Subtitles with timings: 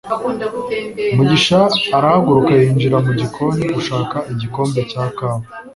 [1.15, 1.59] mugisha
[1.97, 5.41] arahaguruka yinjira mu gikoni gushaka igikombe cya kawa